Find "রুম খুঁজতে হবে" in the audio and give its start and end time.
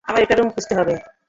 0.35-0.93